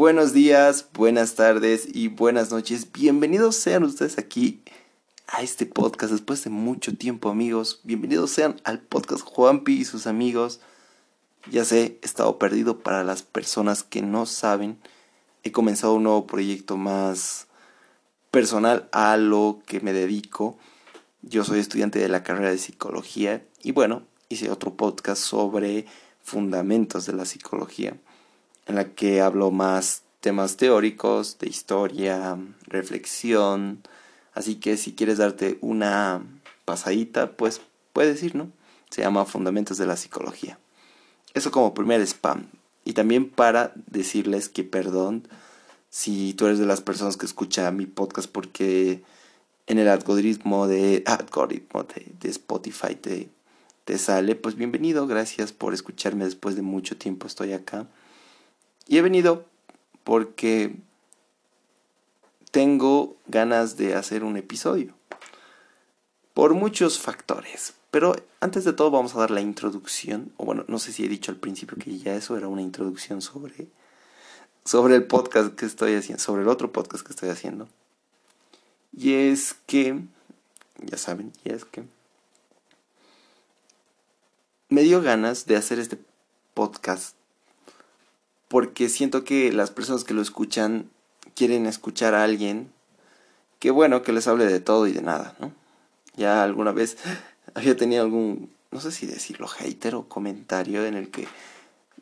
[0.00, 2.90] Buenos días, buenas tardes y buenas noches.
[2.90, 4.62] Bienvenidos sean ustedes aquí
[5.26, 7.80] a este podcast después de mucho tiempo, amigos.
[7.84, 10.60] Bienvenidos sean al podcast Juanpi y sus amigos.
[11.50, 14.78] Ya sé, he estado perdido para las personas que no saben.
[15.42, 17.46] He comenzado un nuevo proyecto más
[18.30, 20.56] personal a lo que me dedico.
[21.20, 25.84] Yo soy estudiante de la carrera de psicología y bueno, hice otro podcast sobre
[26.22, 27.98] fundamentos de la psicología
[28.70, 33.82] en la que hablo más temas teóricos, de historia, reflexión.
[34.32, 36.22] Así que si quieres darte una
[36.64, 37.60] pasadita, pues
[37.92, 38.50] puedes ir, ¿no?
[38.90, 40.58] Se llama Fundamentos de la Psicología.
[41.34, 42.46] Eso como primer spam.
[42.84, 45.28] Y también para decirles que perdón
[45.90, 49.02] si tú eres de las personas que escucha mi podcast porque
[49.66, 53.28] en el algoritmo de, algoritmo de, Spotify te,
[53.84, 57.86] te sale, pues bienvenido, gracias por escucharme después de mucho tiempo estoy acá.
[58.86, 59.44] Y he venido
[60.04, 60.74] porque
[62.50, 64.94] tengo ganas de hacer un episodio.
[66.34, 67.74] Por muchos factores.
[67.90, 70.32] Pero antes de todo vamos a dar la introducción.
[70.36, 73.20] O bueno, no sé si he dicho al principio que ya eso era una introducción
[73.22, 73.68] sobre,
[74.64, 76.22] sobre el podcast que estoy haciendo.
[76.22, 77.68] Sobre el otro podcast que estoy haciendo.
[78.92, 80.00] Y es que,
[80.78, 81.84] ya saben, y es que
[84.68, 85.98] me dio ganas de hacer este
[86.54, 87.16] podcast
[88.50, 90.90] porque siento que las personas que lo escuchan
[91.36, 92.72] quieren escuchar a alguien
[93.60, 95.52] que bueno, que les hable de todo y de nada, ¿no?
[96.16, 96.98] Ya alguna vez
[97.54, 101.28] había tenido algún, no sé si decirlo, hater o comentario en el que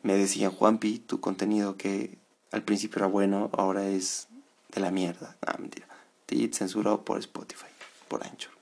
[0.01, 2.17] me decían, Juanpi, tu contenido que
[2.51, 4.27] al principio era bueno, ahora es
[4.73, 5.37] de la mierda.
[5.45, 5.85] Ah, mentira.
[6.25, 7.67] Te censurado por Spotify,
[8.07, 8.53] por Anchor.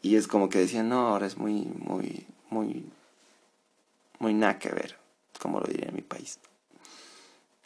[0.00, 2.86] Y es como que decían, no, ahora es muy, muy, muy,
[4.18, 5.01] muy nada que ver
[5.42, 6.38] como lo diría en mi país.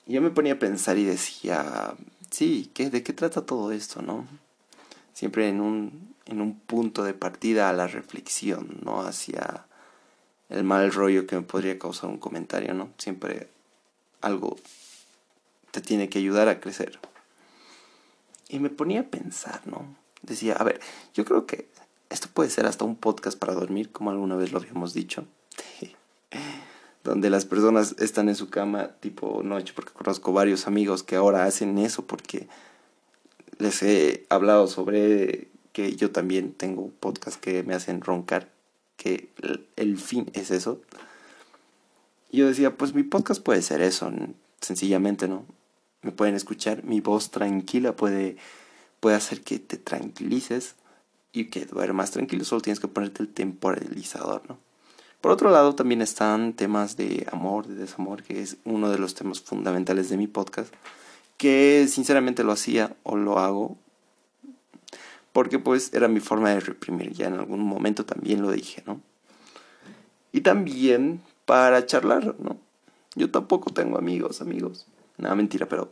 [0.07, 1.95] Y yo me ponía a pensar y decía,
[2.31, 4.27] sí, ¿qué, ¿de qué trata todo esto, no?
[5.13, 9.67] Siempre en un, en un punto de partida a la reflexión, no hacia
[10.49, 12.91] el mal rollo que me podría causar un comentario, ¿no?
[12.97, 13.49] Siempre
[14.23, 14.57] algo
[15.71, 16.99] te tiene que ayudar a crecer.
[18.49, 19.85] Y me ponía a pensar, ¿no?
[20.23, 20.81] Decía, a ver,
[21.13, 21.69] yo creo que
[22.09, 25.27] esto puede ser hasta un podcast para dormir, como alguna vez lo habíamos dicho.
[27.07, 31.45] donde las personas están en su cama tipo noche, porque conozco varios amigos que ahora
[31.45, 32.49] hacen eso porque
[33.59, 38.51] les he hablado sobre que yo también tengo podcast que me hacen roncar,
[38.97, 39.31] que
[39.77, 40.81] el fin es eso.
[42.31, 44.11] Y yo decía, pues mi podcast puede ser eso,
[44.61, 45.45] sencillamente, ¿no?
[46.03, 48.37] Me pueden escuchar, mi voz tranquila puede,
[49.01, 50.75] puede hacer que te tranquilices
[51.33, 54.66] y que duermas tranquilo, solo tienes que ponerte el temporalizador, ¿no?
[55.27, 59.17] Por otro lado, también están temas de amor, de desamor, que es uno de los
[59.17, 60.73] temas fundamentales de mi podcast,
[61.37, 63.77] que sinceramente lo hacía o lo hago
[65.33, 69.01] porque pues era mi forma de reprimir, ya en algún momento también lo dije, ¿no?
[70.31, 72.57] Y también para charlar, ¿no?
[73.17, 74.87] Yo tampoco tengo amigos, amigos.
[75.19, 75.91] Nada, mentira, pero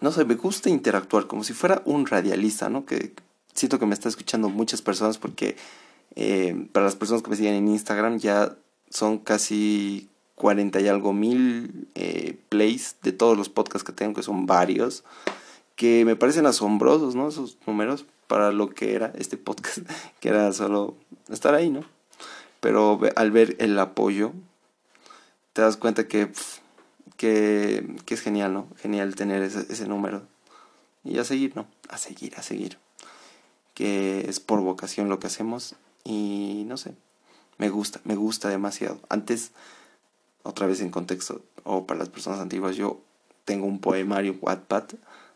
[0.00, 2.86] no sé, me gusta interactuar como si fuera un radialista, ¿no?
[2.86, 3.12] Que
[3.54, 5.56] siento que me está escuchando muchas personas porque
[6.16, 8.56] eh, para las personas que me siguen en Instagram ya
[8.88, 14.22] son casi 40 y algo mil eh, plays de todos los podcasts que tengo, que
[14.22, 15.04] son varios,
[15.76, 17.28] que me parecen asombrosos, ¿no?
[17.28, 19.78] Esos números para lo que era este podcast,
[20.20, 20.96] que era solo
[21.28, 21.84] estar ahí, ¿no?
[22.60, 24.32] Pero al ver el apoyo,
[25.52, 26.30] te das cuenta que,
[27.16, 28.68] que, que es genial, ¿no?
[28.78, 30.22] Genial tener ese, ese número.
[31.04, 31.66] Y a seguir, ¿no?
[31.90, 32.78] A seguir, a seguir.
[33.74, 36.94] Que es por vocación lo que hacemos y no sé,
[37.58, 39.00] me gusta, me gusta demasiado.
[39.08, 39.52] Antes,
[40.42, 43.00] otra vez en contexto, o para las personas antiguas, yo
[43.44, 44.84] tengo un poemario Wattpad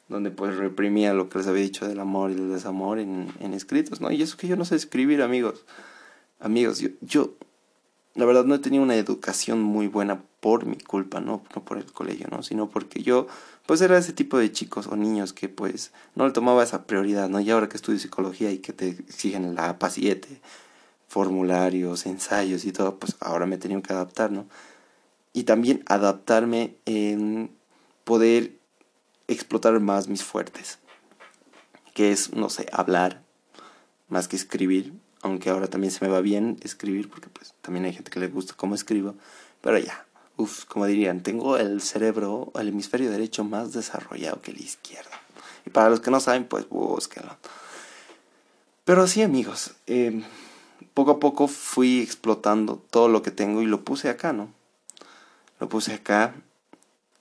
[0.09, 3.53] donde pues reprimía lo que les había dicho del amor y del desamor en, en
[3.53, 4.11] escritos, ¿no?
[4.11, 5.65] Y eso que yo no sé escribir, amigos.
[6.41, 7.35] Amigos, yo, yo
[8.15, 11.79] la verdad no he tenido una educación muy buena por mi culpa, no, no por
[11.79, 12.43] el colegio, ¿no?
[12.43, 13.27] Sino porque yo,
[13.67, 17.29] pues era ese tipo de chicos o niños que pues no le tomaba esa prioridad,
[17.29, 17.41] ¿no?
[17.41, 20.41] Y ahora que estudio psicología y que te exigen la APA 7,
[21.09, 24.47] formularios, ensayos y todo, pues ahora me he tenido que adaptar, ¿no?
[25.33, 27.51] Y también adaptarme en
[28.05, 28.59] poder
[29.29, 30.79] explotar más mis fuertes,
[31.95, 33.23] que es, no sé, hablar
[34.09, 34.95] más que escribir,
[35.29, 38.29] aunque ahora también se me va bien escribir, porque pues también hay gente que le
[38.29, 39.15] gusta cómo escribo,
[39.61, 44.61] pero ya, uff, como dirían, tengo el cerebro, el hemisferio derecho más desarrollado que el
[44.61, 45.11] izquierdo.
[45.67, 47.37] Y para los que no saben, pues búsquenlo.
[48.85, 50.23] Pero sí, amigos, eh,
[50.95, 54.53] poco a poco fui explotando todo lo que tengo y lo puse acá, ¿no?
[55.61, 56.35] Lo puse acá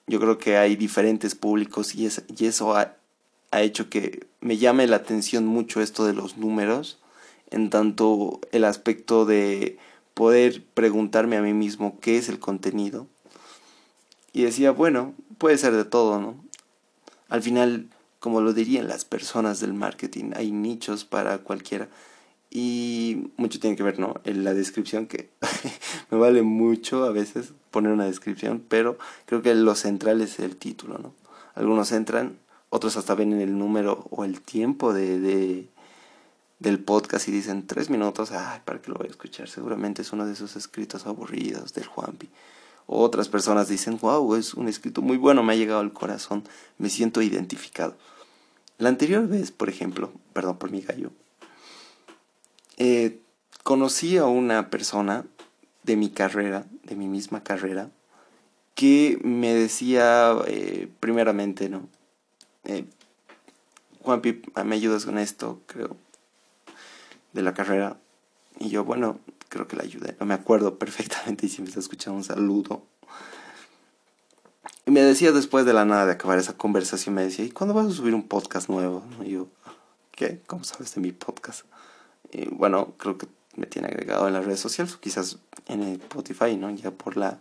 [0.06, 5.45] Yo creo que hay diferentes públicos y, eso ha hecho que me llame la atención
[5.45, 7.00] mucho esto de los números,
[7.52, 9.78] en tanto el aspecto de
[10.14, 13.08] poder preguntarme a mí mismo qué es el contenido.
[14.34, 16.36] Y decía, bueno, puede ser de todo, ¿no?
[17.30, 17.90] Al final,
[18.20, 21.88] como lo dirían las personas del marketing, hay nichos para cualquiera.
[22.50, 24.22] Y mucho tiene que ver, ¿no?
[24.24, 25.30] En la descripción, que
[26.12, 30.56] me vale mucho a veces poner una descripción, pero creo que lo central es el
[30.56, 31.14] título, ¿no?
[31.56, 32.38] Algunos entran,
[32.70, 35.68] otros hasta ven el número o el tiempo de, de
[36.59, 39.48] del podcast y dicen tres minutos, ay, ¿para qué lo voy a escuchar?
[39.48, 42.30] Seguramente es uno de esos escritos aburridos del Juanpi.
[42.88, 46.44] Otras personas dicen, wow, es un escrito muy bueno, me ha llegado al corazón,
[46.77, 47.95] me siento identificado.
[48.77, 51.12] La anterior vez, por ejemplo, perdón por mi gallo,
[52.77, 53.19] eh,
[53.63, 55.25] conocí a una persona
[55.83, 57.89] de mi carrera, de mi misma carrera,
[58.75, 61.89] que me decía, eh, primeramente, ¿no?
[62.63, 62.86] Eh,
[64.01, 65.98] Juanpi, me ayudas con esto, creo,
[67.38, 67.98] de la carrera.
[68.60, 69.19] Y yo, bueno,
[69.50, 70.16] creo que la ayudé.
[70.19, 72.84] No me acuerdo perfectamente y si me está un saludo.
[74.86, 77.74] Y me decía después de la nada de acabar esa conversación, me decía, ¿y cuándo
[77.74, 79.04] vas a subir un podcast nuevo?
[79.24, 79.48] Y yo,
[80.12, 80.42] ¿qué?
[80.48, 81.66] ¿Cómo sabes de mi podcast?
[82.31, 86.01] Y bueno, creo que me tiene agregado en las redes sociales, o quizás en el
[86.01, 86.69] Spotify, ¿no?
[86.72, 87.40] Ya por la,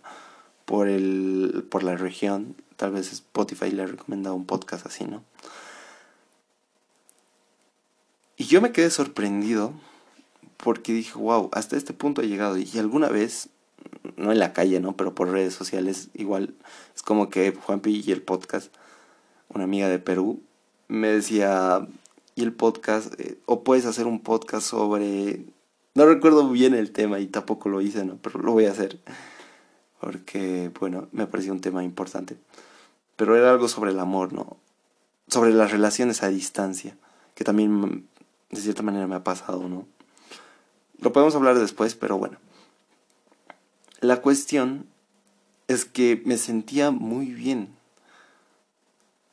[0.65, 5.23] por el, por la región, tal vez Spotify le ha recomendado un podcast así, ¿no?
[8.37, 9.73] Y yo me quedé sorprendido
[10.57, 12.59] porque dije, wow, hasta este punto he llegado.
[12.59, 13.49] Y alguna vez,
[14.17, 14.97] no en la calle, ¿no?
[14.97, 16.55] Pero por redes sociales, igual
[16.95, 18.75] es como que Juanpi y el podcast,
[19.49, 20.43] una amiga de Perú,
[20.89, 21.87] me decía,
[22.35, 25.45] y el podcast, eh, o puedes hacer un podcast sobre...
[25.95, 28.19] No recuerdo bien el tema y tampoco lo hice, ¿no?
[28.21, 29.01] Pero lo voy a hacer.
[29.99, 32.37] Porque, bueno, me pareció un tema importante.
[33.17, 34.59] Pero era algo sobre el amor, ¿no?
[35.29, 36.99] Sobre las relaciones a distancia.
[37.35, 38.07] Que también
[38.51, 39.87] de cierta manera me ha pasado, ¿no?
[40.99, 42.39] Lo podemos hablar después, pero bueno.
[44.01, 44.87] La cuestión
[45.69, 47.75] es que me sentía muy bien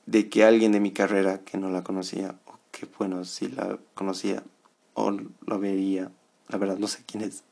[0.06, 3.78] de que alguien de mi carrera que no la conocía, o que bueno, si la
[3.94, 4.44] conocía
[4.94, 6.12] o lo vería,
[6.50, 7.44] la verdad no sé quién es,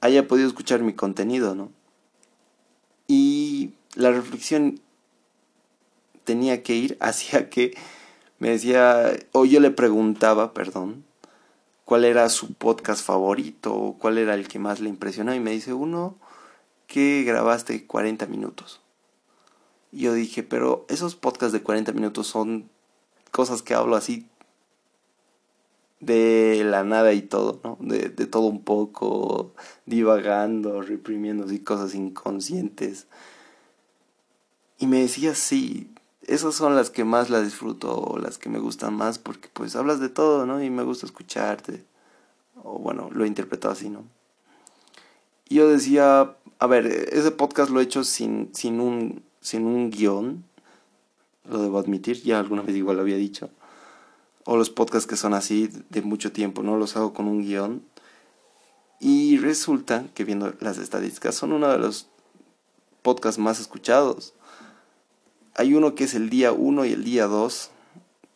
[0.00, 1.70] haya podido escuchar mi contenido, ¿no?
[3.06, 4.80] Y la reflexión
[6.24, 7.76] tenía que ir hacia que
[8.38, 11.04] me decía, o yo le preguntaba, perdón,
[11.84, 15.50] cuál era su podcast favorito o cuál era el que más le impresionó y me
[15.50, 16.16] dice uno
[16.86, 18.80] que grabaste 40 minutos.
[19.92, 22.70] Y yo dije, pero esos podcasts de 40 minutos son
[23.30, 24.26] cosas que hablo así
[26.00, 27.76] de la nada y todo, ¿no?
[27.80, 29.52] De, de todo un poco,
[29.84, 33.06] divagando, reprimiendo y cosas inconscientes.
[34.78, 35.92] Y me decía, sí,
[36.30, 39.98] esas son las que más la disfruto, las que me gustan más, porque pues hablas
[39.98, 40.62] de todo, ¿no?
[40.62, 41.84] Y me gusta escucharte.
[42.62, 44.04] O bueno, lo he interpretado así, ¿no?
[45.48, 49.90] Y yo decía, a ver, ese podcast lo he hecho sin, sin, un, sin un
[49.90, 50.44] guion,
[51.48, 53.50] lo debo admitir, ya alguna vez igual lo había dicho.
[54.44, 56.76] O los podcasts que son así de mucho tiempo, ¿no?
[56.76, 57.82] Los hago con un guion.
[59.00, 62.06] Y resulta que viendo las estadísticas son uno de los
[63.02, 64.34] podcasts más escuchados
[65.54, 67.70] hay uno que es el día 1 y el día 2,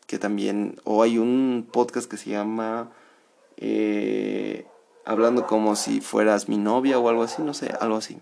[0.06, 2.90] que también, o hay un podcast que se llama
[3.56, 4.66] eh,
[5.06, 8.18] Hablando como si fueras mi novia o algo así, no sé, algo así.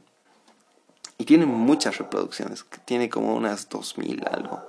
[1.17, 4.61] Y tiene muchas reproducciones, tiene como unas 2000 algo.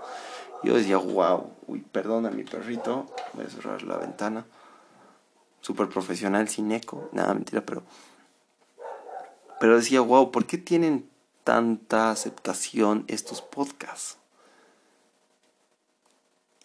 [0.63, 4.45] Yo decía, wow, uy, perdona mi perrito, voy a cerrar la ventana.
[5.61, 7.83] Súper profesional, sin eco, nada, mentira, pero...
[9.59, 11.09] Pero decía, wow, ¿por qué tienen
[11.43, 14.17] tanta aceptación estos podcasts.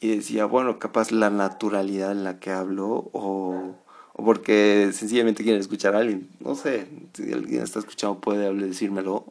[0.00, 3.75] Y decía, bueno, capaz la naturalidad en la que hablo o,
[4.12, 6.28] o porque sencillamente quieren escuchar a alguien.
[6.40, 9.25] No sé, si alguien está escuchando puede decírmelo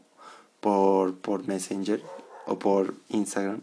[0.60, 2.01] por, por Messenger
[2.46, 3.62] o por Instagram.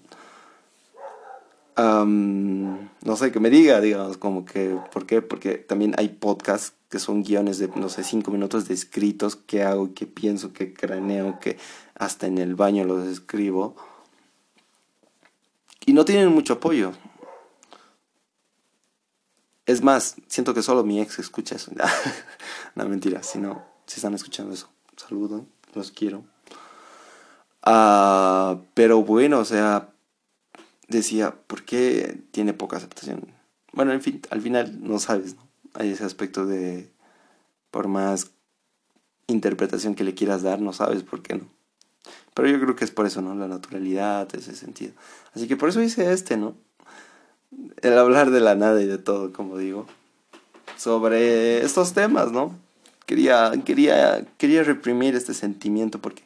[1.76, 5.22] no sé, que me diga, digamos, como que, ¿por qué?
[5.22, 9.64] Porque también hay podcasts que son guiones de, no sé, cinco minutos de escritos que
[9.64, 11.58] hago, que pienso, que craneo, que
[11.96, 13.74] hasta en el baño los escribo.
[15.86, 16.92] Y no tienen mucho apoyo.
[19.66, 21.72] Es más, siento que solo mi ex escucha eso.
[22.76, 26.22] no, mentira, si no, si están escuchando eso, saludo, los quiero.
[27.64, 29.88] Ah, pero bueno, o sea,
[30.86, 33.34] decía, ¿por qué tiene poca aceptación?
[33.72, 35.43] Bueno, en fin, al final no sabes, ¿no?
[35.74, 36.88] Hay ese aspecto de,
[37.70, 38.30] por más
[39.26, 41.46] interpretación que le quieras dar, no sabes por qué no.
[42.34, 43.34] Pero yo creo que es por eso, ¿no?
[43.34, 44.92] La naturalidad, ese sentido.
[45.34, 46.54] Así que por eso hice este, ¿no?
[47.82, 49.86] El hablar de la nada y de todo, como digo.
[50.76, 52.56] Sobre estos temas, ¿no?
[53.06, 56.22] Quería, quería, quería reprimir este sentimiento porque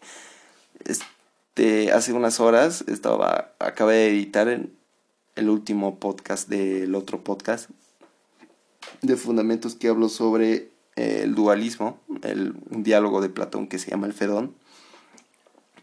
[0.84, 7.68] este, hace unas horas estaba, acabé de editar el último podcast del otro podcast
[9.02, 14.12] de fundamentos que hablo sobre el dualismo, el, diálogo de Platón que se llama el
[14.12, 14.54] Fedón.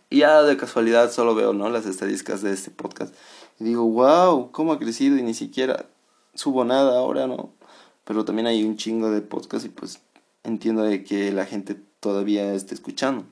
[0.10, 1.70] Y ya de casualidad solo veo ¿no?
[1.70, 3.16] las estadísticas de este podcast.
[3.60, 5.88] Y digo, wow, cómo ha crecido y ni siquiera
[6.34, 7.52] subo nada ahora, ¿no?
[8.04, 10.02] Pero también hay un chingo de podcast y pues
[10.44, 13.26] entiendo de que la gente todavía esté escuchando.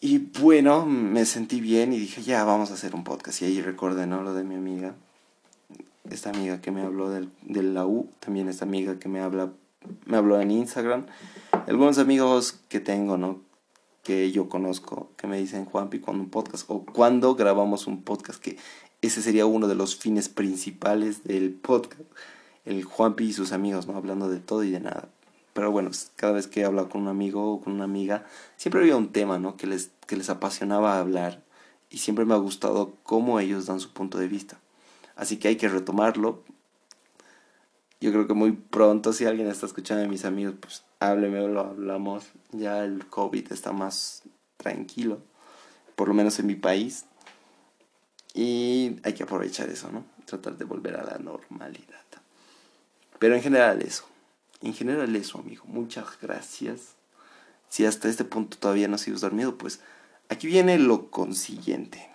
[0.00, 3.40] Y bueno, me sentí bien y dije, ya, vamos a hacer un podcast.
[3.42, 4.22] Y ahí recordé, ¿no?
[4.22, 4.94] Lo de mi amiga.
[6.10, 8.10] Esta amiga que me habló del, de la U.
[8.20, 9.52] También esta amiga que me habla,
[10.04, 11.06] me habló en Instagram.
[11.66, 13.40] Algunos amigos que tengo, ¿no?
[14.02, 18.40] Que yo conozco, que me dicen, Juanpi, cuando un podcast, o cuando grabamos un podcast,
[18.40, 18.56] que
[19.02, 22.00] ese sería uno de los fines principales del podcast
[22.66, 23.96] el Juanpi y sus amigos, ¿no?
[23.96, 25.08] Hablando de todo y de nada.
[25.54, 28.96] Pero bueno, cada vez que hablo con un amigo o con una amiga, siempre había
[28.96, 29.56] un tema, ¿no?
[29.56, 31.42] Que les, que les apasionaba hablar
[31.88, 34.58] y siempre me ha gustado cómo ellos dan su punto de vista.
[35.16, 36.44] Así que hay que retomarlo.
[38.00, 41.60] Yo creo que muy pronto, si alguien está escuchando a mis amigos, pues hábleme, lo
[41.60, 42.26] hablamos.
[42.52, 44.22] Ya el COVID está más
[44.58, 45.20] tranquilo,
[45.96, 47.06] por lo menos en mi país.
[48.34, 50.04] Y hay que aprovechar eso, ¿no?
[50.26, 51.96] Tratar de volver a la normalidad.
[53.18, 54.06] Pero en general eso.
[54.60, 55.64] En general eso, amigo.
[55.66, 56.96] Muchas gracias.
[57.68, 59.80] Si hasta este punto todavía no sigues dormido, pues
[60.28, 62.08] aquí viene lo consiguiente.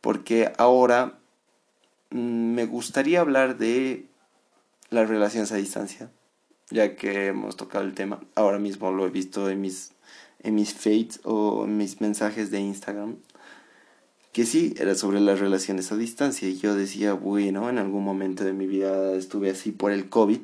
[0.00, 1.18] Porque ahora
[2.10, 4.06] me gustaría hablar de
[4.90, 6.10] las relaciones a distancia.
[6.70, 8.20] Ya que hemos tocado el tema.
[8.34, 9.92] Ahora mismo lo he visto en mis,
[10.40, 13.16] en mis feeds o en mis mensajes de Instagram
[14.36, 16.46] que sí, era sobre las relaciones a distancia.
[16.46, 20.40] Y yo decía, bueno, en algún momento de mi vida estuve así por el COVID.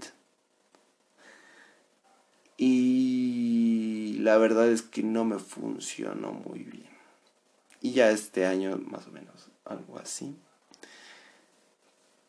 [2.57, 6.89] Y la verdad es que no me funcionó muy bien.
[7.83, 10.37] Y ya este año, más o menos, algo así.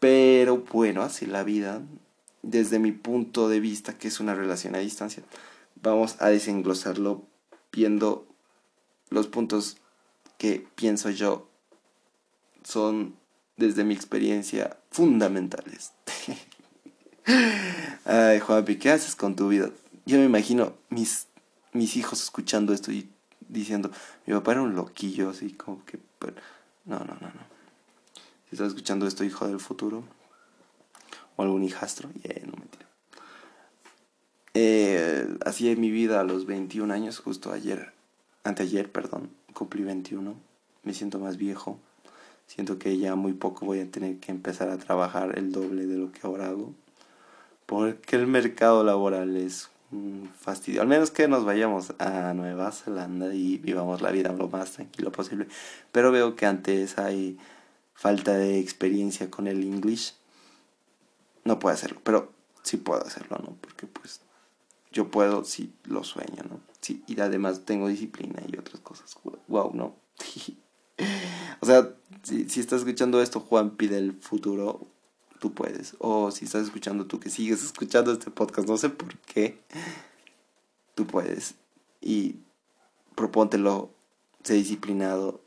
[0.04, 1.82] Pero bueno, así la vida,
[2.42, 5.24] desde mi punto de vista, que es una relación a distancia,
[5.82, 7.24] vamos a desenglosarlo
[7.72, 8.28] viendo
[9.10, 9.78] los puntos
[10.38, 11.48] que pienso yo
[12.66, 13.16] son,
[13.56, 15.94] desde mi experiencia, fundamentales.
[18.04, 19.70] Ay, Juanpi, ¿qué haces con tu vida?
[20.06, 21.28] Yo me imagino mis,
[21.72, 23.10] mis hijos escuchando esto y
[23.48, 23.90] diciendo,
[24.26, 25.98] mi papá era un loquillo, así como que...
[26.84, 27.53] no, no, no, no.
[28.56, 30.04] Si escuchando esto, hijo del futuro,
[31.36, 32.88] o algún hijastro, yeah, no mentira.
[34.54, 37.94] Eh, así es mi vida a los 21 años, justo ayer,
[38.44, 40.36] anteayer, perdón, cumplí 21,
[40.84, 41.80] me siento más viejo
[42.48, 45.98] Siento que ya muy poco voy a tener que empezar a trabajar el doble de
[45.98, 46.74] lo que ahora hago.
[47.66, 50.82] Porque el mercado laboral es un fastidio.
[50.82, 55.12] Al menos que nos vayamos a Nueva Zelanda y vivamos la vida lo más tranquilo
[55.12, 55.48] posible.
[55.92, 57.38] Pero veo que antes hay
[57.94, 60.14] falta de experiencia con el English.
[61.46, 62.32] No puedo hacerlo, pero
[62.64, 63.56] sí puedo hacerlo, ¿no?
[63.62, 64.22] Porque pues
[64.92, 66.60] yo puedo, sí lo sueño, ¿no?
[66.82, 69.18] Sí, y además tengo disciplina y otras cosas.
[69.48, 69.96] Wow, ¿no?
[71.60, 74.88] o sea, si, si estás escuchando esto, Juan pide el futuro,
[75.40, 75.96] tú puedes.
[76.00, 79.62] O si estás escuchando tú que sigues escuchando este podcast, no sé por qué,
[80.96, 81.56] tú puedes.
[82.00, 82.38] Y
[83.16, 83.92] propóntelo,
[84.44, 85.42] sé disciplinado.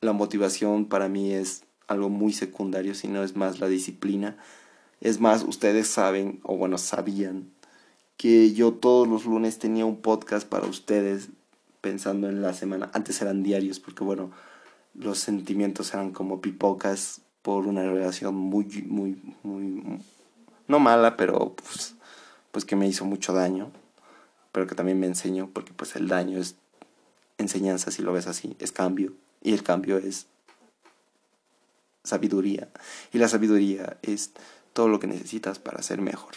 [0.00, 4.36] La motivación para mí es algo muy secundario, si no es más la disciplina.
[5.00, 7.50] Es más, ustedes saben, o bueno, sabían,
[8.16, 11.30] que yo todos los lunes tenía un podcast para ustedes
[11.80, 12.90] pensando en la semana.
[12.92, 14.30] Antes eran diarios, porque bueno,
[14.94, 19.82] los sentimientos eran como pipocas por una relación muy, muy, muy,
[20.68, 21.94] no mala, pero pues,
[22.52, 23.70] pues que me hizo mucho daño,
[24.52, 26.56] pero que también me enseñó, porque pues el daño es
[27.38, 30.26] enseñanza, si lo ves así, es cambio, y el cambio es
[32.04, 32.68] sabiduría,
[33.12, 34.32] y la sabiduría es
[34.72, 36.34] todo lo que necesitas para ser mejor.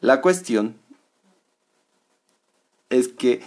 [0.00, 0.76] La cuestión
[2.90, 3.40] es que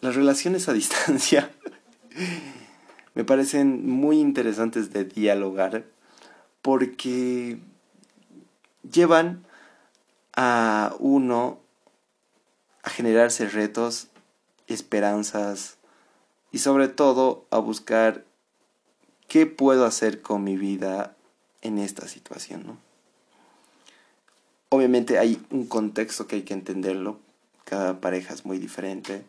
[0.00, 1.50] las relaciones a distancia
[3.14, 5.84] me parecen muy interesantes de dialogar
[6.62, 7.58] porque
[8.90, 9.44] llevan
[10.36, 11.60] a uno
[12.82, 14.08] a generarse retos,
[14.66, 15.76] esperanzas
[16.52, 18.24] y sobre todo a buscar
[19.28, 21.16] qué puedo hacer con mi vida
[21.62, 22.84] en esta situación, ¿no?
[24.74, 27.18] obviamente hay un contexto que hay que entenderlo.
[27.64, 29.24] Cada pareja es muy diferente.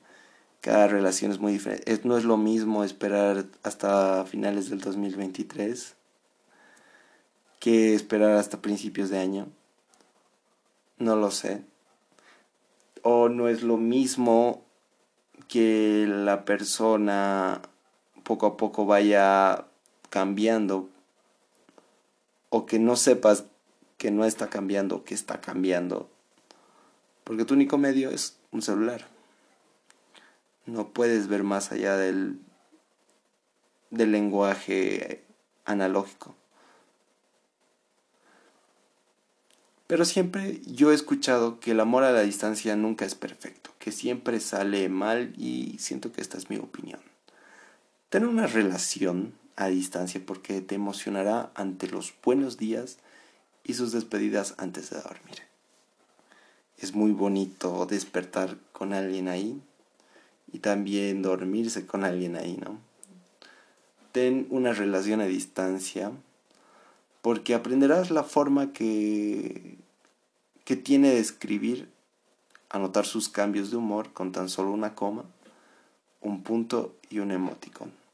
[0.62, 2.00] Cada relación es muy diferente.
[2.04, 5.96] no es lo mismo esperar hasta finales del 2023
[7.60, 9.48] que esperar hasta principios de año.
[10.98, 11.62] No lo sé.
[13.04, 14.64] O no es lo mismo
[15.48, 17.62] que la persona
[18.24, 19.66] poco a poco vaya
[20.10, 20.90] cambiando
[22.50, 23.46] o que no sepas
[23.98, 26.10] que no está cambiando, que está cambiando.
[27.24, 29.08] Porque tu único medio es un celular.
[30.66, 32.40] No puedes ver más allá del,
[33.90, 35.24] del lenguaje
[35.66, 36.36] analógico.
[39.88, 43.92] Pero siempre yo he escuchado que el amor a la distancia nunca es perfecto, que
[43.92, 47.00] siempre sale mal y siento que esta es mi opinión.
[48.10, 52.98] Tener una relación a distancia porque te emocionará ante los buenos días
[53.64, 55.44] y sus despedidas antes de dormir.
[56.78, 59.62] Es muy bonito despertar con alguien ahí
[60.52, 62.80] y también dormirse con alguien ahí, ¿no?
[64.12, 66.12] Ten una relación a distancia
[67.22, 69.78] porque aprenderás la forma que,
[70.64, 71.90] que tiene de escribir,
[72.70, 75.24] anotar sus cambios de humor con tan solo una coma,
[76.22, 78.05] un punto y un emoticon.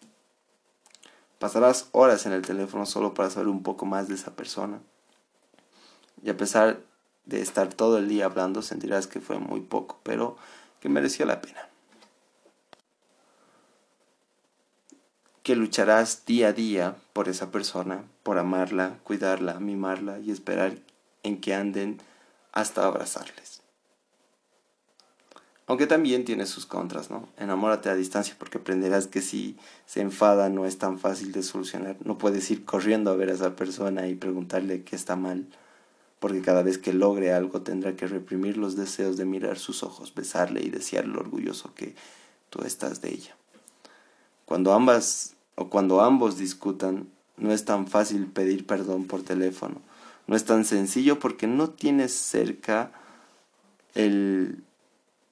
[1.41, 4.79] Pasarás horas en el teléfono solo para saber un poco más de esa persona
[6.24, 6.81] y a pesar
[7.25, 10.38] de estar todo el día hablando, sentirás que fue muy poco, pero
[10.81, 11.67] que mereció la pena.
[15.41, 20.77] Que lucharás día a día por esa persona, por amarla, cuidarla, mimarla y esperar
[21.24, 22.00] en que anden
[22.51, 23.61] hasta abrazarles.
[25.72, 27.30] Aunque también tiene sus contras, ¿no?
[27.38, 31.96] Enamórate a distancia porque aprenderás que si se enfada no es tan fácil de solucionar.
[32.04, 35.48] No puedes ir corriendo a ver a esa persona y preguntarle qué está mal
[36.20, 40.13] porque cada vez que logre algo tendrá que reprimir los deseos de mirar sus ojos,
[40.13, 41.96] besarle y desear lo orgulloso que
[42.50, 43.38] tú estás de ella.
[44.44, 47.07] Cuando ambas o cuando ambos discutan,
[47.38, 49.81] no es tan fácil pedir perdón por teléfono.
[50.27, 52.92] No es tan sencillo porque no tienes cerca
[53.96, 54.66] el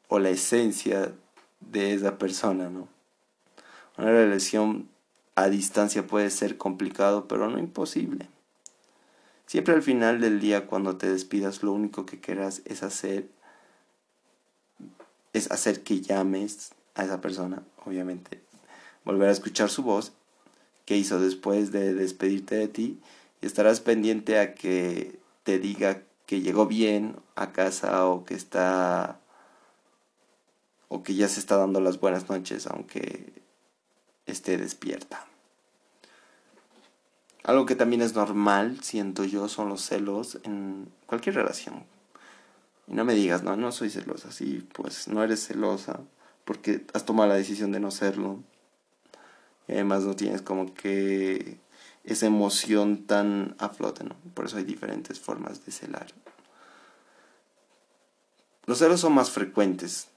[0.10, 1.14] o la esencia
[1.62, 2.90] de esa persona, ¿no?
[3.98, 4.90] Una relación
[5.36, 8.28] a distancia puede ser complicado, pero no imposible.
[9.46, 13.30] Siempre al final del día cuando te despidas lo único que quieras es hacer
[15.32, 18.42] es hacer que llames a esa persona, obviamente.
[19.06, 20.12] Volver a escuchar su voz
[20.86, 23.00] que hizo después de despedirte de ti
[23.42, 29.20] y estarás pendiente a que te diga que llegó bien a casa o que está
[30.90, 33.42] o que ya se está dando las buenas noches aunque
[34.26, 35.26] esté despierta.
[37.44, 41.86] Algo que también es normal, siento yo, son los celos en cualquier relación.
[42.88, 44.32] Y no me digas, no, no soy celosa.
[44.32, 46.02] Sí, pues no eres celosa
[46.44, 48.40] porque has tomado la decisión de no serlo.
[49.68, 51.60] Y además no tienes como que
[52.04, 54.16] esa emoción tan a flote, ¿no?
[54.34, 56.08] Por eso hay diferentes formas de celar.
[58.66, 60.09] Los celos son más frecuentes,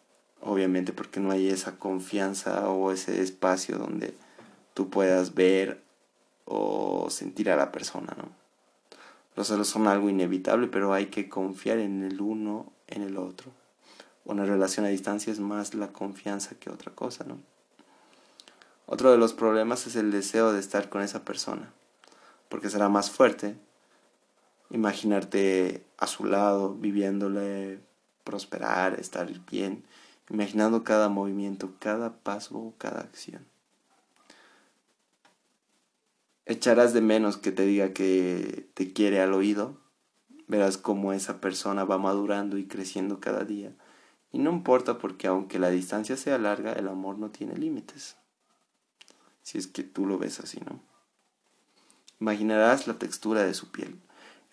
[0.43, 4.15] obviamente, porque no hay esa confianza o ese espacio donde
[4.75, 5.83] tú puedas ver
[6.45, 8.29] o sentir a la persona, ¿no?
[9.35, 13.51] Los celos son algo inevitable, pero hay que confiar en el uno, en el otro.
[14.25, 17.39] Una relación a distancia es más la confianza que otra cosa, ¿no?
[18.87, 21.73] Otro de los problemas es el deseo de estar con esa persona,
[22.49, 23.57] porque será más fuerte
[24.71, 27.81] imaginarte a su lado, viviéndole
[28.25, 29.85] prosperar, estar bien,
[30.33, 33.45] imaginando cada movimiento, cada paso, cada acción.
[36.47, 39.77] Echarás de menos que te diga que te quiere al oído.
[40.49, 43.75] Verás cómo esa persona va madurando y creciendo cada día.
[44.33, 48.17] Y no importa porque aunque la distancia sea larga, el amor no tiene límites.
[49.43, 50.81] Si es que tú lo ves así, ¿no?
[52.21, 54.01] Imaginarás la textura de su piel,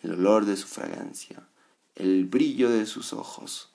[0.01, 1.47] el olor de su fragancia,
[1.95, 3.71] el brillo de sus ojos,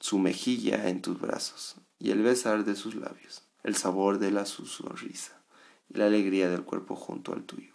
[0.00, 4.46] su mejilla en tus brazos y el besar de sus labios, el sabor de la
[4.46, 5.38] su sonrisa
[5.90, 7.74] y la alegría del cuerpo junto al tuyo,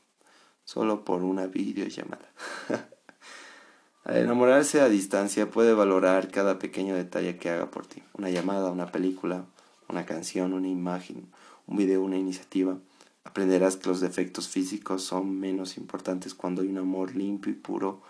[0.64, 2.32] solo por una videollamada.
[4.04, 8.72] al enamorarse a distancia puede valorar cada pequeño detalle que haga por ti, una llamada,
[8.72, 9.46] una película,
[9.88, 11.32] una canción, una imagen,
[11.68, 12.80] un video, una iniciativa.
[13.24, 18.02] Aprenderás que los defectos físicos son menos importantes cuando hay un amor limpio y puro,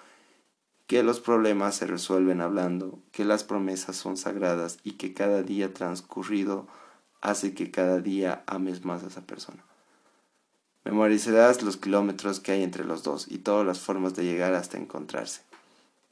[0.87, 5.73] que los problemas se resuelven hablando, que las promesas son sagradas y que cada día
[5.73, 6.67] transcurrido
[7.21, 9.63] hace que cada día ames más a esa persona.
[10.83, 14.77] Memorizarás los kilómetros que hay entre los dos y todas las formas de llegar hasta
[14.77, 15.41] encontrarse.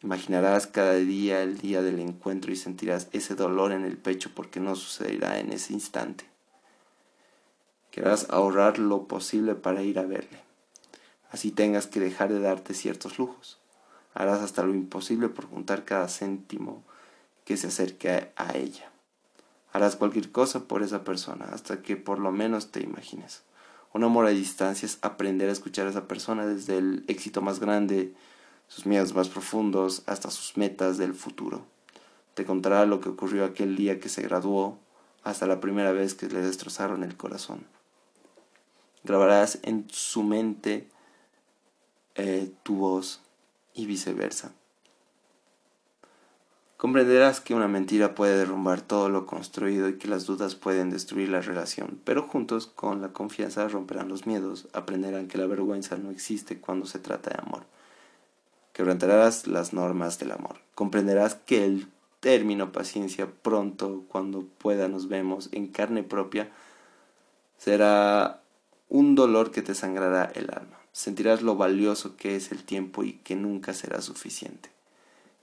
[0.02, 4.60] Imaginarás cada día el día del encuentro y sentirás ese dolor en el pecho porque
[4.60, 6.26] no sucederá en ese instante.
[7.92, 10.40] Querrás ahorrar lo posible para ir a verle.
[11.30, 13.60] Así tengas que dejar de darte ciertos lujos.
[14.13, 16.84] Harás hasta lo imposible por juntar cada céntimo
[17.45, 18.91] que se acerque a ella.
[19.71, 23.41] Harás cualquier cosa por esa persona hasta que por lo menos te imagines.
[23.91, 27.60] Un amor a distancia es aprender a escuchar a esa persona desde el éxito más
[27.60, 28.13] grande,
[28.67, 31.65] sus miedos más profundos, hasta sus metas del futuro.
[32.34, 34.80] Te contará lo que ocurrió aquel día que se graduó,
[35.23, 37.65] hasta la primera vez que le destrozaron el corazón.
[39.04, 40.88] Grabarás en su mente
[42.15, 43.23] eh, tu voz
[43.74, 44.54] y viceversa.
[46.84, 51.30] Comprenderás que una mentira puede derrumbar todo lo construido y que las dudas pueden destruir
[51.30, 56.12] la relación, pero juntos, con la confianza, romperán los miedos, aprenderán que la vergüenza no
[56.12, 57.64] existe cuando se trata de amor.
[58.74, 60.58] Quebrantarás las normas del amor.
[60.76, 61.88] Comprenderás que el
[62.20, 66.50] término paciencia pronto, cuando pueda nos vemos en carne propia,
[67.58, 68.42] será
[68.90, 70.83] un dolor que te sangrará el alma.
[70.94, 74.70] Sentirás lo valioso que es el tiempo y que nunca será suficiente.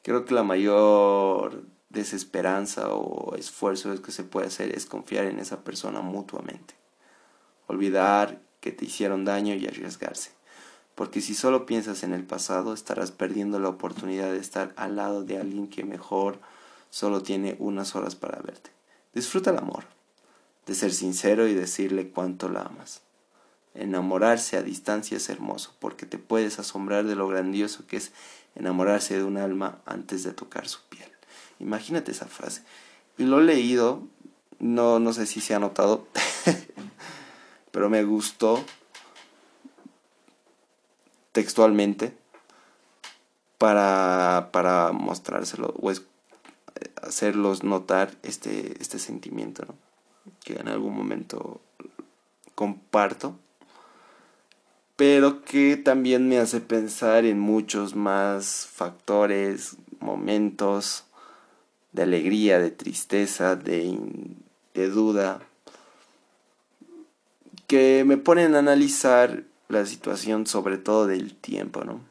[0.03, 5.63] Creo que la mayor desesperanza o esfuerzo que se puede hacer es confiar en esa
[5.63, 6.75] persona mutuamente.
[7.67, 10.31] Olvidar que te hicieron daño y arriesgarse.
[10.95, 15.25] Porque si solo piensas en el pasado, estarás perdiendo la oportunidad de estar al lado
[15.25, 16.39] de alguien que mejor
[16.91, 18.71] solo tiene unas horas para verte.
[19.15, 19.85] Disfruta el amor,
[20.67, 23.03] de ser sincero y decirle cuánto la amas.
[23.75, 28.13] Enamorarse a distancia es hermoso porque te puedes asombrar de lo grandioso que es
[28.55, 31.09] enamorarse de un alma antes de tocar su piel.
[31.61, 32.63] Imagínate esa frase.
[33.17, 34.03] Y lo he leído,
[34.59, 36.07] no, no sé si se ha notado,
[37.71, 38.65] pero me gustó
[41.33, 42.17] textualmente
[43.59, 46.03] para, para mostrárselo o es,
[47.03, 49.75] hacerlos notar este, este sentimiento
[50.45, 51.61] que en algún momento
[52.55, 53.39] comparto
[55.01, 61.05] pero que también me hace pensar en muchos más factores, momentos
[61.93, 63.99] de alegría, de tristeza, de,
[64.75, 65.41] duda,
[67.67, 72.03] que me ponen a analizar la situación sobre todo del tiempo, ¿no?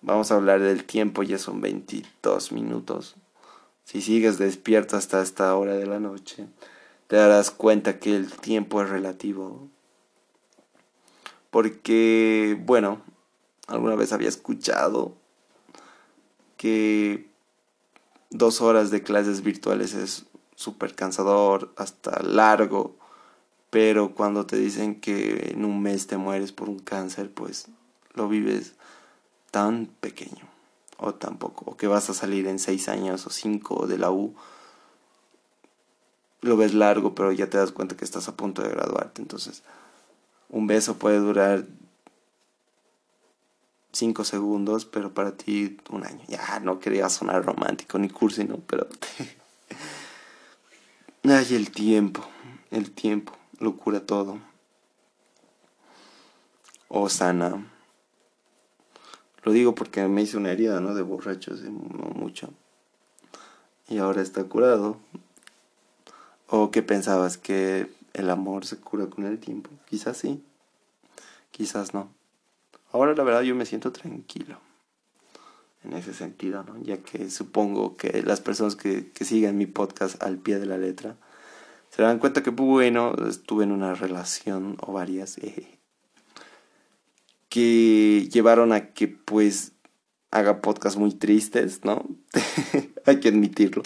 [0.00, 3.16] Vamos a hablar del tiempo, ya son 22 minutos.
[3.84, 6.46] Si sigues despierto hasta esta hora de la noche,
[7.06, 9.68] te darás cuenta que el tiempo es relativo
[11.50, 13.02] porque, bueno,
[13.66, 15.14] alguna vez había escuchado
[16.56, 17.28] que
[18.30, 22.96] dos horas de clases virtuales es súper cansador, hasta largo,
[23.70, 27.66] pero cuando te dicen que en un mes te mueres por un cáncer, pues
[28.14, 28.74] lo vives
[29.50, 30.48] tan pequeño
[30.98, 34.10] o tan poco, o que vas a salir en seis años o cinco de la
[34.10, 34.34] U,
[36.40, 39.62] lo ves largo, pero ya te das cuenta que estás a punto de graduarte, entonces
[40.48, 41.66] un beso puede durar
[43.92, 46.22] cinco segundos, pero para ti un año.
[46.28, 48.58] Ya no quería sonar romántico ni cursi, ¿no?
[48.66, 48.86] Pero...
[51.24, 52.24] Ay, el tiempo,
[52.70, 54.38] el tiempo, lo cura todo.
[56.88, 57.66] O sana.
[59.42, 60.94] Lo digo porque me hice una herida, ¿no?
[60.94, 62.50] De borracho hace mucho.
[63.88, 64.98] Y ahora está curado.
[66.48, 67.38] ¿O qué pensabas?
[67.38, 69.70] ¿Que el amor se cura con el tiempo.
[69.88, 70.42] Quizás sí,
[71.50, 72.10] quizás no.
[72.92, 74.58] Ahora la verdad yo me siento tranquilo
[75.84, 76.82] en ese sentido, ¿no?
[76.82, 80.78] Ya que supongo que las personas que, que sigan mi podcast al pie de la
[80.78, 81.16] letra
[81.90, 85.78] se dan cuenta que, bueno, estuve en una relación o varias eh,
[87.48, 89.72] que llevaron a que, pues,
[90.30, 92.04] haga podcasts muy tristes, ¿no?
[93.06, 93.82] Hay que admitirlo.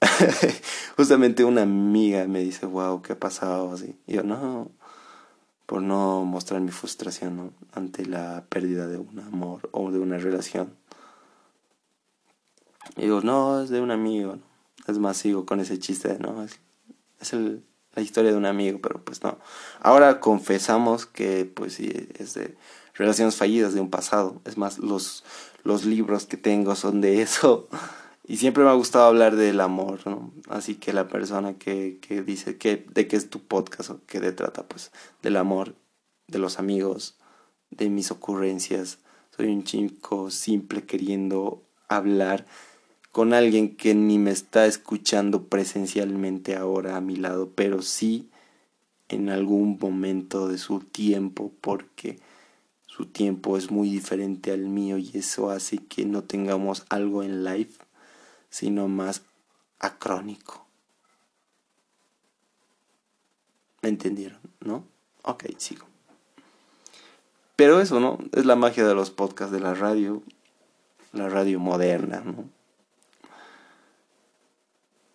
[1.00, 3.72] Justamente una amiga me dice, wow, ¿qué ha pasado?
[3.72, 3.96] Así.
[4.06, 4.70] Y yo, no,
[5.64, 10.74] por no mostrar mi frustración ante la pérdida de un amor o de una relación.
[12.98, 14.36] Y digo, no, es de un amigo.
[14.88, 16.60] Es más, sigo con ese chiste de, no, es,
[17.18, 19.38] es la historia de un amigo, pero pues no.
[19.80, 22.58] Ahora confesamos que, pues sí, es de
[22.92, 24.42] relaciones fallidas de un pasado.
[24.44, 25.24] Es más, los,
[25.64, 27.70] los libros que tengo son de eso.
[28.30, 30.32] Y siempre me ha gustado hablar del amor, ¿no?
[30.48, 34.20] Así que la persona que, que dice que, de qué es tu podcast o qué
[34.20, 35.74] te trata, pues, del amor,
[36.28, 37.18] de los amigos,
[37.70, 39.00] de mis ocurrencias.
[39.36, 42.46] Soy un chico simple queriendo hablar
[43.10, 48.30] con alguien que ni me está escuchando presencialmente ahora a mi lado, pero sí
[49.08, 52.20] en algún momento de su tiempo, porque
[52.86, 57.42] su tiempo es muy diferente al mío y eso hace que no tengamos algo en
[57.42, 57.70] live,
[58.50, 59.22] sino más
[59.78, 60.66] acrónico.
[63.82, 64.40] ¿Me entendieron?
[64.60, 64.84] ¿No?
[65.22, 65.86] Ok, sigo.
[67.56, 68.18] Pero eso, ¿no?
[68.32, 70.22] Es la magia de los podcasts de la radio,
[71.12, 72.44] la radio moderna, ¿no?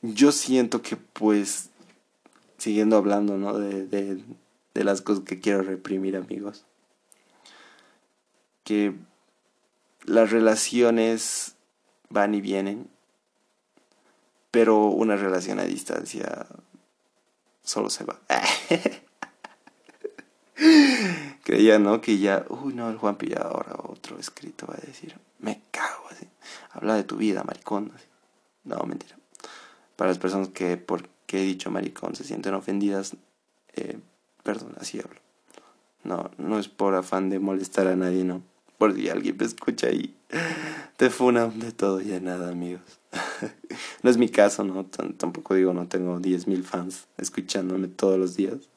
[0.01, 1.69] Yo siento que pues,
[2.57, 3.57] siguiendo hablando, ¿no?
[3.57, 4.23] De, de,
[4.73, 6.65] de las cosas que quiero reprimir, amigos.
[8.63, 8.93] Que
[10.03, 11.55] las relaciones
[12.09, 12.87] van y vienen,
[14.55, 16.47] pero una relación a distancia
[17.61, 18.21] solo se va.
[21.43, 21.99] Creía, ¿no?
[21.99, 26.05] Que ya, uy, no, el Juanpi ya ahora otro escrito va a decir, me cago,
[26.09, 26.25] así.
[26.71, 27.91] Habla de tu vida, maricón.
[28.63, 29.17] No, mentira.
[29.97, 33.17] Para las personas que, porque he dicho maricón, se sienten ofendidas,
[33.73, 33.99] eh,
[34.41, 35.19] perdón, así hablo.
[36.05, 38.41] No, no es por afán de molestar a nadie, no.
[38.77, 40.15] Por si alguien me escucha ahí,
[40.97, 42.81] te funan de todo y de nada, amigos.
[44.03, 44.85] no es mi caso, ¿no?
[44.85, 48.69] tampoco digo, no tengo 10.000 fans escuchándome todos los días.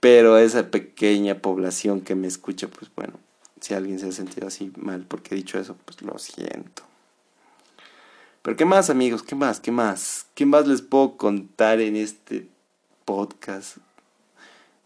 [0.00, 3.14] Pero esa pequeña población que me escucha, pues bueno,
[3.60, 6.82] si alguien se ha sentido así mal porque he dicho eso, pues lo siento.
[8.42, 9.22] Pero ¿qué más amigos?
[9.22, 9.60] ¿Qué más?
[9.60, 10.26] ¿Qué más?
[10.34, 12.48] ¿Qué más les puedo contar en este
[13.04, 13.76] podcast?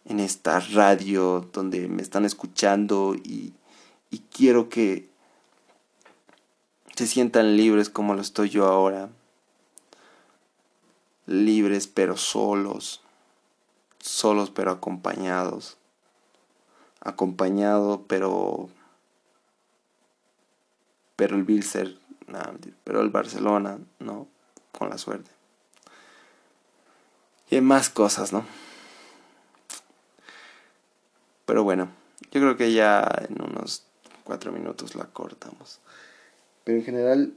[0.04, 3.54] En esta radio donde me están escuchando y,
[4.10, 5.08] y quiero que
[6.94, 9.10] se sientan libres como lo estoy yo ahora.
[11.26, 13.02] Libres pero solos
[14.06, 15.76] solos pero acompañados,
[17.00, 18.68] acompañado pero
[21.16, 21.98] pero el Bilser,
[22.84, 24.28] pero el Barcelona, ¿no?
[24.70, 25.30] Con la suerte.
[27.48, 28.44] Y hay más cosas, ¿no?
[31.46, 31.88] Pero bueno,
[32.32, 33.86] yo creo que ya en unos
[34.26, 35.80] cuatro minutos la cortamos.
[36.64, 37.34] Pero en general,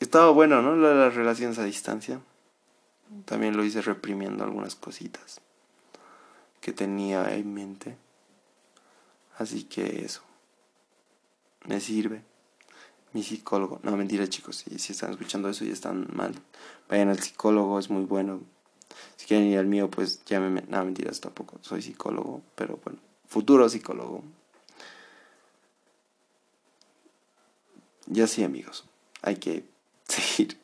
[0.00, 0.74] estaba bueno, ¿no?
[0.74, 2.20] Las relaciones a distancia.
[3.24, 5.40] También lo hice reprimiendo algunas cositas
[6.60, 7.96] que tenía en mente.
[9.38, 10.22] Así que eso.
[11.66, 12.22] Me sirve.
[13.12, 13.80] Mi psicólogo.
[13.82, 14.56] No, mentira chicos.
[14.56, 16.34] Si, si están escuchando eso y están mal.
[16.88, 17.78] Vayan al psicólogo.
[17.78, 18.40] Es muy bueno.
[19.16, 20.64] Si quieren ir al mío, pues llámenme.
[20.68, 21.58] No, mentiras tampoco.
[21.62, 22.42] Soy psicólogo.
[22.54, 23.00] Pero bueno.
[23.26, 24.22] Futuro psicólogo.
[28.10, 28.84] Ya sí amigos.
[29.22, 29.64] Hay que
[30.08, 30.58] seguir.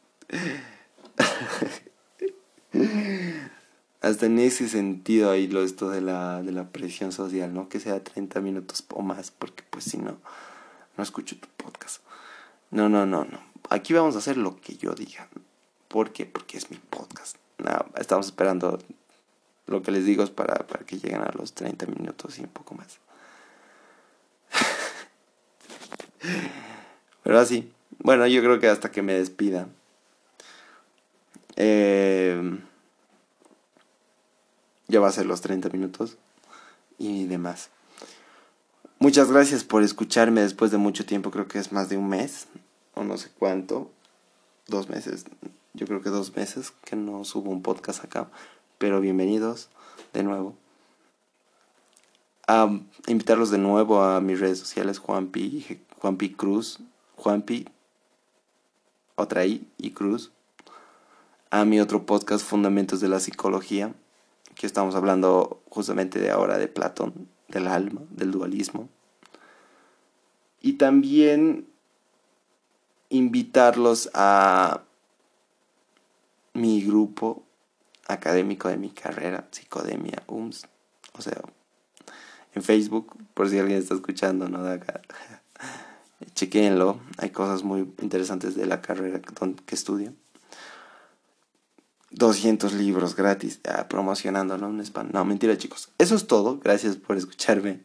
[4.01, 7.69] Hasta en ese sentido ahí lo esto de la, de la presión social, ¿no?
[7.69, 10.19] Que sea 30 minutos o más, porque pues si no,
[10.97, 12.03] no escucho tu podcast.
[12.73, 13.41] No, no, no, no.
[13.71, 15.29] Aquí vamos a hacer lo que yo diga.
[15.87, 16.27] ¿Por qué?
[16.27, 17.37] Porque es mi podcast.
[17.59, 18.81] No, estamos esperando
[19.67, 22.75] lo que les digo para, para que lleguen a los 30 minutos y un poco
[22.75, 22.99] más.
[27.27, 27.73] Pero así.
[27.99, 29.67] Bueno, yo creo que hasta que me despida.
[31.57, 32.41] Eh,
[34.87, 36.19] ya va a ser los 30 minutos
[36.99, 37.71] y demás.
[39.01, 42.47] Muchas gracias por escucharme después de mucho tiempo, creo que es más de un mes
[42.95, 43.91] o no sé cuánto,
[44.69, 45.25] dos meses,
[45.75, 48.31] yo creo que dos meses que no subo un podcast acá,
[48.79, 49.69] pero bienvenidos
[50.15, 50.55] de nuevo.
[52.47, 52.71] A
[53.09, 56.79] invitarlos de nuevo a mis redes sociales, Juanpi, Juanpi Cruz,
[57.27, 57.67] Juanpi,
[59.17, 60.31] otra I y Cruz,
[61.51, 63.93] a mi otro podcast, Fundamentos de la Psicología
[64.55, 68.89] que estamos hablando justamente de ahora de Platón, del alma, del dualismo.
[70.61, 71.67] Y también
[73.09, 74.83] invitarlos a
[76.55, 77.43] mi grupo
[78.07, 80.69] académico de mi carrera, Psicodemia UMS,
[81.19, 81.43] o sea,
[82.55, 84.61] en Facebook, por si alguien está escuchando, ¿no?
[86.35, 90.13] Chequenlo, hay cosas muy interesantes de la carrera que estudio.
[92.11, 95.11] 200 libros gratis, ya, promocionándolo en spam.
[95.13, 95.91] No, mentira chicos.
[95.99, 96.59] Eso es todo.
[96.61, 97.83] Gracias por escucharme.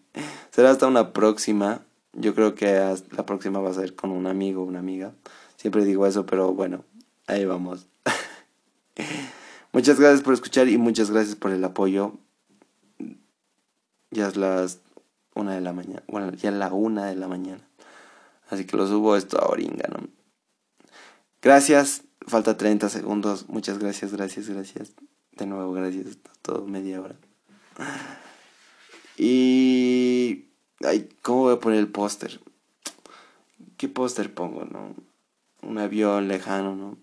[0.52, 1.82] Será hasta una próxima.
[2.14, 5.14] Yo creo que la próxima va a ser con un amigo o una amiga.
[5.58, 6.86] Siempre digo eso, pero bueno,
[7.28, 7.88] ahí vamos.
[9.74, 12.14] muchas gracias por escuchar y muchas gracias por el apoyo.
[14.12, 14.80] Ya es las
[15.36, 16.04] una de la mañana.
[16.08, 17.62] Bueno, ya la una de la mañana.
[18.52, 20.10] Así que lo subo esto a Oringa, ¿no?
[21.42, 22.04] Gracias.
[22.28, 23.48] Falta 30 segundos.
[23.48, 24.92] Muchas gracias, gracias, gracias.
[25.32, 26.18] De nuevo, gracias.
[26.42, 27.16] Todo media hora.
[29.18, 30.50] Y...
[30.82, 32.42] Ay, ¿cómo voy a poner el póster?
[33.78, 34.96] ¿Qué póster pongo, no?
[35.62, 36.98] Un avión lejano, ¿no?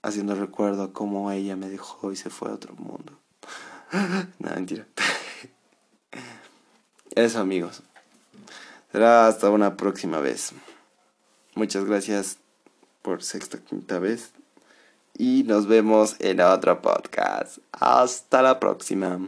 [0.00, 3.18] Haciendo recuerdo a cómo ella me dejó y se fue a otro mundo.
[4.38, 4.86] no, mentira.
[7.14, 7.82] Eso amigos.
[8.92, 10.52] Será hasta una próxima vez.
[11.54, 12.38] Muchas gracias
[13.02, 14.32] por sexta, quinta vez.
[15.16, 17.58] Y nos vemos en otro podcast.
[17.72, 19.18] Hasta la próxima.